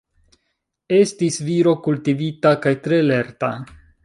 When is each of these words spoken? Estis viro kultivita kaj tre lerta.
Estis 0.99 1.37
viro 1.49 1.75
kultivita 1.89 2.57
kaj 2.65 2.75
tre 2.89 3.03
lerta. 3.13 3.53